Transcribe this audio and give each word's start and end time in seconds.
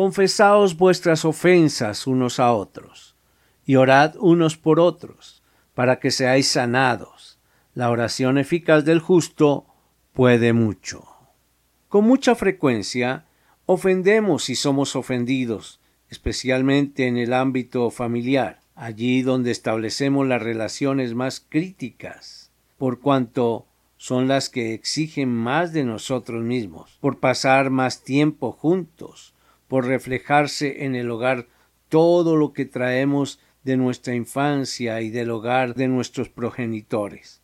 confesaos 0.00 0.78
vuestras 0.78 1.26
ofensas 1.26 2.06
unos 2.06 2.40
a 2.40 2.54
otros, 2.54 3.16
y 3.66 3.76
orad 3.76 4.14
unos 4.18 4.56
por 4.56 4.80
otros, 4.80 5.42
para 5.74 6.00
que 6.00 6.10
seáis 6.10 6.48
sanados. 6.48 7.38
La 7.74 7.90
oración 7.90 8.38
eficaz 8.38 8.86
del 8.86 9.00
justo 9.00 9.66
puede 10.14 10.54
mucho. 10.54 11.04
Con 11.90 12.06
mucha 12.06 12.34
frecuencia 12.34 13.26
ofendemos 13.66 14.48
y 14.48 14.54
somos 14.54 14.96
ofendidos, 14.96 15.80
especialmente 16.08 17.06
en 17.06 17.18
el 17.18 17.34
ámbito 17.34 17.90
familiar, 17.90 18.60
allí 18.74 19.20
donde 19.20 19.50
establecemos 19.50 20.26
las 20.26 20.40
relaciones 20.42 21.12
más 21.12 21.44
críticas, 21.46 22.50
por 22.78 23.00
cuanto 23.00 23.66
son 23.98 24.28
las 24.28 24.48
que 24.48 24.72
exigen 24.72 25.28
más 25.28 25.74
de 25.74 25.84
nosotros 25.84 26.42
mismos, 26.42 26.96
por 27.02 27.18
pasar 27.18 27.68
más 27.68 28.02
tiempo 28.02 28.50
juntos, 28.50 29.34
por 29.70 29.86
reflejarse 29.86 30.84
en 30.84 30.96
el 30.96 31.08
hogar 31.12 31.46
todo 31.88 32.34
lo 32.34 32.52
que 32.52 32.64
traemos 32.64 33.38
de 33.62 33.76
nuestra 33.76 34.16
infancia 34.16 35.00
y 35.00 35.10
del 35.10 35.30
hogar 35.30 35.76
de 35.76 35.86
nuestros 35.86 36.28
progenitores, 36.28 37.40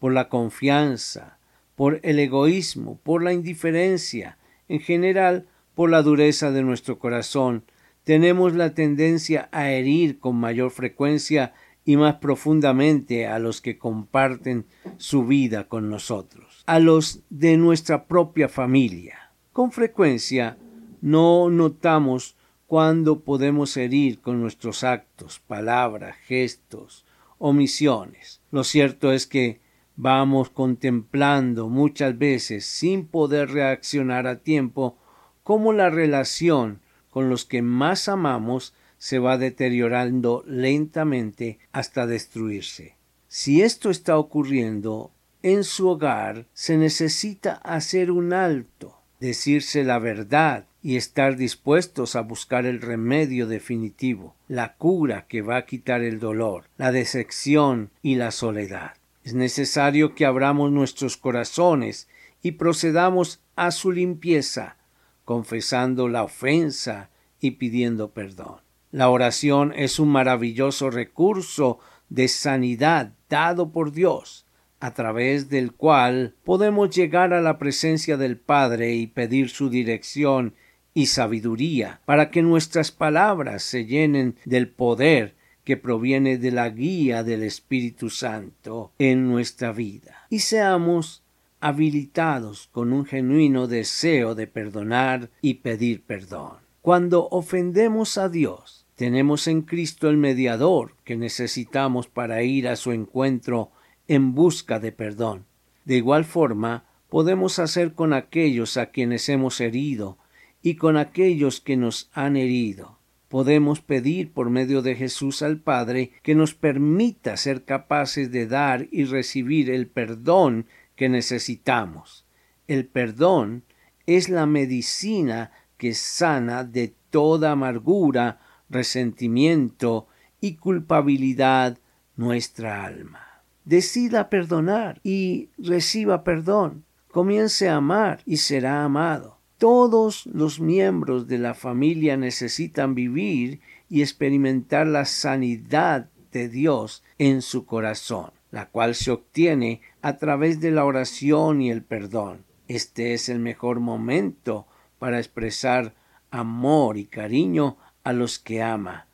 por 0.00 0.12
la 0.12 0.28
confianza, 0.28 1.38
por 1.76 2.00
el 2.02 2.18
egoísmo, 2.18 2.98
por 3.04 3.22
la 3.22 3.32
indiferencia, 3.32 4.38
en 4.66 4.80
general 4.80 5.46
por 5.76 5.88
la 5.88 6.02
dureza 6.02 6.50
de 6.50 6.64
nuestro 6.64 6.98
corazón, 6.98 7.62
tenemos 8.02 8.56
la 8.56 8.74
tendencia 8.74 9.48
a 9.52 9.70
herir 9.70 10.18
con 10.18 10.34
mayor 10.34 10.72
frecuencia 10.72 11.54
y 11.84 11.96
más 11.96 12.16
profundamente 12.16 13.28
a 13.28 13.38
los 13.38 13.60
que 13.60 13.78
comparten 13.78 14.66
su 14.96 15.26
vida 15.26 15.68
con 15.68 15.90
nosotros, 15.90 16.64
a 16.66 16.80
los 16.80 17.22
de 17.30 17.56
nuestra 17.56 18.06
propia 18.06 18.48
familia. 18.48 19.30
Con 19.52 19.70
frecuencia 19.70 20.58
no 21.00 21.50
notamos 21.50 22.36
cuándo 22.66 23.20
podemos 23.20 23.76
herir 23.76 24.20
con 24.20 24.40
nuestros 24.40 24.84
actos, 24.84 25.40
palabras, 25.40 26.16
gestos, 26.26 27.04
omisiones. 27.38 28.40
Lo 28.50 28.64
cierto 28.64 29.12
es 29.12 29.26
que 29.26 29.60
vamos 29.96 30.50
contemplando 30.50 31.68
muchas 31.68 32.16
veces 32.18 32.66
sin 32.66 33.06
poder 33.06 33.50
reaccionar 33.50 34.26
a 34.26 34.40
tiempo 34.40 34.96
cómo 35.42 35.72
la 35.72 35.90
relación 35.90 36.80
con 37.10 37.30
los 37.30 37.44
que 37.44 37.62
más 37.62 38.08
amamos 38.08 38.74
se 38.98 39.18
va 39.18 39.38
deteriorando 39.38 40.44
lentamente 40.46 41.58
hasta 41.72 42.06
destruirse. 42.06 42.96
Si 43.28 43.62
esto 43.62 43.90
está 43.90 44.18
ocurriendo 44.18 45.12
en 45.42 45.64
su 45.64 45.88
hogar, 45.88 46.46
se 46.52 46.76
necesita 46.76 47.54
hacer 47.54 48.10
un 48.10 48.32
alto, 48.32 48.97
decirse 49.20 49.84
la 49.84 49.98
verdad, 49.98 50.66
y 50.82 50.96
estar 50.96 51.36
dispuestos 51.36 52.16
a 52.16 52.20
buscar 52.20 52.64
el 52.64 52.80
remedio 52.80 53.46
definitivo, 53.46 54.34
la 54.46 54.74
cura 54.76 55.26
que 55.26 55.42
va 55.42 55.56
a 55.56 55.66
quitar 55.66 56.02
el 56.02 56.20
dolor, 56.20 56.64
la 56.76 56.92
decepción 56.92 57.90
y 58.00 58.14
la 58.14 58.30
soledad. 58.30 58.94
Es 59.24 59.34
necesario 59.34 60.14
que 60.14 60.24
abramos 60.24 60.70
nuestros 60.70 61.16
corazones 61.16 62.08
y 62.42 62.52
procedamos 62.52 63.40
a 63.56 63.70
su 63.72 63.90
limpieza, 63.92 64.76
confesando 65.24 66.08
la 66.08 66.22
ofensa 66.22 67.10
y 67.40 67.52
pidiendo 67.52 68.12
perdón. 68.12 68.60
La 68.90 69.10
oración 69.10 69.74
es 69.76 69.98
un 69.98 70.08
maravilloso 70.08 70.90
recurso 70.90 71.80
de 72.08 72.28
sanidad 72.28 73.12
dado 73.28 73.70
por 73.70 73.92
Dios 73.92 74.46
a 74.80 74.94
través 74.94 75.48
del 75.48 75.72
cual 75.72 76.34
podemos 76.44 76.94
llegar 76.94 77.32
a 77.32 77.40
la 77.40 77.58
presencia 77.58 78.16
del 78.16 78.36
Padre 78.36 78.94
y 78.94 79.06
pedir 79.06 79.50
su 79.50 79.70
dirección 79.70 80.54
y 80.94 81.06
sabiduría 81.06 82.00
para 82.04 82.30
que 82.30 82.42
nuestras 82.42 82.90
palabras 82.90 83.62
se 83.62 83.86
llenen 83.86 84.36
del 84.44 84.68
poder 84.68 85.34
que 85.64 85.76
proviene 85.76 86.38
de 86.38 86.50
la 86.50 86.70
guía 86.70 87.22
del 87.22 87.42
Espíritu 87.42 88.08
Santo 88.08 88.92
en 88.98 89.28
nuestra 89.28 89.72
vida 89.72 90.26
y 90.30 90.40
seamos 90.40 91.22
habilitados 91.60 92.68
con 92.72 92.92
un 92.92 93.04
genuino 93.04 93.66
deseo 93.66 94.34
de 94.34 94.46
perdonar 94.46 95.30
y 95.42 95.54
pedir 95.54 96.02
perdón. 96.02 96.58
Cuando 96.82 97.28
ofendemos 97.30 98.16
a 98.16 98.28
Dios, 98.28 98.86
tenemos 98.94 99.46
en 99.46 99.62
Cristo 99.62 100.08
el 100.08 100.16
mediador 100.16 100.94
que 101.04 101.16
necesitamos 101.16 102.06
para 102.06 102.42
ir 102.42 102.66
a 102.66 102.76
su 102.76 102.92
encuentro 102.92 103.70
en 104.08 104.34
busca 104.34 104.80
de 104.80 104.90
perdón. 104.90 105.44
De 105.84 105.96
igual 105.96 106.24
forma, 106.24 106.84
podemos 107.08 107.58
hacer 107.58 107.92
con 107.92 108.12
aquellos 108.12 108.76
a 108.76 108.86
quienes 108.86 109.28
hemos 109.28 109.60
herido 109.60 110.18
y 110.62 110.74
con 110.74 110.96
aquellos 110.96 111.60
que 111.60 111.76
nos 111.76 112.10
han 112.12 112.36
herido. 112.36 112.98
Podemos 113.28 113.82
pedir 113.82 114.32
por 114.32 114.48
medio 114.48 114.80
de 114.80 114.94
Jesús 114.94 115.42
al 115.42 115.60
Padre 115.60 116.12
que 116.22 116.34
nos 116.34 116.54
permita 116.54 117.36
ser 117.36 117.64
capaces 117.64 118.32
de 118.32 118.46
dar 118.46 118.88
y 118.90 119.04
recibir 119.04 119.70
el 119.70 119.86
perdón 119.86 120.66
que 120.96 121.10
necesitamos. 121.10 122.24
El 122.66 122.86
perdón 122.86 123.64
es 124.06 124.30
la 124.30 124.46
medicina 124.46 125.52
que 125.76 125.94
sana 125.94 126.64
de 126.64 126.94
toda 127.10 127.52
amargura, 127.52 128.40
resentimiento 128.70 130.08
y 130.40 130.56
culpabilidad 130.56 131.78
nuestra 132.16 132.84
alma 132.84 133.28
decida 133.68 134.30
perdonar 134.30 134.98
y 135.04 135.50
reciba 135.58 136.24
perdón. 136.24 136.84
Comience 137.10 137.68
a 137.68 137.76
amar 137.76 138.22
y 138.24 138.38
será 138.38 138.82
amado. 138.82 139.36
Todos 139.58 140.24
los 140.24 140.58
miembros 140.58 141.28
de 141.28 141.36
la 141.36 141.52
familia 141.52 142.16
necesitan 142.16 142.94
vivir 142.94 143.60
y 143.90 144.00
experimentar 144.00 144.86
la 144.86 145.04
sanidad 145.04 146.08
de 146.32 146.48
Dios 146.48 147.02
en 147.18 147.42
su 147.42 147.66
corazón, 147.66 148.30
la 148.50 148.70
cual 148.70 148.94
se 148.94 149.10
obtiene 149.10 149.82
a 150.00 150.16
través 150.16 150.60
de 150.60 150.70
la 150.70 150.86
oración 150.86 151.60
y 151.60 151.70
el 151.70 151.82
perdón. 151.82 152.44
Este 152.68 153.12
es 153.12 153.28
el 153.28 153.38
mejor 153.38 153.80
momento 153.80 154.66
para 154.98 155.18
expresar 155.18 155.94
amor 156.30 156.96
y 156.96 157.04
cariño 157.04 157.76
a 158.02 158.14
los 158.14 158.38
que 158.38 158.62
ama, 158.62 159.07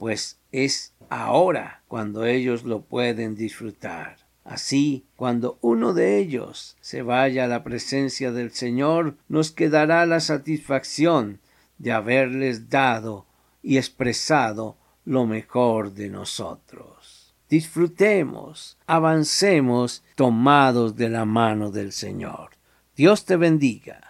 pues 0.00 0.38
es 0.50 0.94
ahora 1.10 1.82
cuando 1.86 2.24
ellos 2.24 2.64
lo 2.64 2.80
pueden 2.80 3.34
disfrutar. 3.36 4.16
Así, 4.44 5.04
cuando 5.14 5.58
uno 5.60 5.92
de 5.92 6.16
ellos 6.16 6.78
se 6.80 7.02
vaya 7.02 7.44
a 7.44 7.48
la 7.48 7.62
presencia 7.62 8.32
del 8.32 8.50
Señor, 8.52 9.18
nos 9.28 9.50
quedará 9.50 10.06
la 10.06 10.20
satisfacción 10.20 11.38
de 11.76 11.92
haberles 11.92 12.70
dado 12.70 13.26
y 13.62 13.76
expresado 13.76 14.78
lo 15.04 15.26
mejor 15.26 15.92
de 15.92 16.08
nosotros. 16.08 17.34
Disfrutemos, 17.50 18.78
avancemos 18.86 20.02
tomados 20.14 20.96
de 20.96 21.10
la 21.10 21.26
mano 21.26 21.70
del 21.70 21.92
Señor. 21.92 22.52
Dios 22.96 23.26
te 23.26 23.36
bendiga. 23.36 24.09